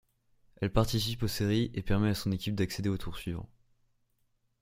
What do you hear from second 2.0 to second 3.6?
à son équipe d'accéder au tour suivant.